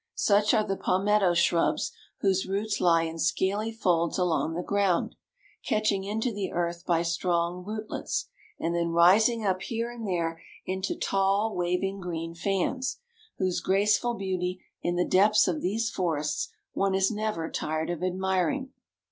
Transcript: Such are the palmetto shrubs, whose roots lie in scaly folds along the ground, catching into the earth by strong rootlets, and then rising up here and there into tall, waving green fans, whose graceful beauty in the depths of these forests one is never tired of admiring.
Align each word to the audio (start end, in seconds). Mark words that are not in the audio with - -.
Such 0.15 0.51
are 0.55 0.63
the 0.63 0.75
palmetto 0.77 1.35
shrubs, 1.35 1.91
whose 2.21 2.47
roots 2.47 2.81
lie 2.81 3.03
in 3.03 3.19
scaly 3.19 3.71
folds 3.71 4.17
along 4.17 4.55
the 4.55 4.63
ground, 4.63 5.13
catching 5.63 6.05
into 6.05 6.31
the 6.33 6.51
earth 6.53 6.87
by 6.87 7.03
strong 7.03 7.63
rootlets, 7.63 8.27
and 8.59 8.73
then 8.73 8.87
rising 8.89 9.45
up 9.45 9.61
here 9.61 9.91
and 9.91 10.07
there 10.07 10.41
into 10.65 10.95
tall, 10.95 11.55
waving 11.55 11.99
green 11.99 12.33
fans, 12.33 12.97
whose 13.37 13.61
graceful 13.61 14.15
beauty 14.15 14.63
in 14.81 14.95
the 14.95 15.05
depths 15.05 15.47
of 15.47 15.61
these 15.61 15.91
forests 15.91 16.49
one 16.73 16.95
is 16.95 17.11
never 17.11 17.47
tired 17.51 17.91
of 17.91 18.01
admiring. 18.01 18.71